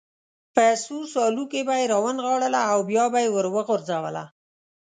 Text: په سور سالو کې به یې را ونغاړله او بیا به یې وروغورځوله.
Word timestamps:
په 0.55 0.65
سور 0.83 1.03
سالو 1.15 1.43
کې 1.51 1.61
به 1.67 1.73
یې 1.79 1.85
را 1.91 1.97
ونغاړله 2.03 2.61
او 2.71 2.79
بیا 2.89 3.05
به 3.13 3.19
یې 3.23 3.29
وروغورځوله. 3.31 4.23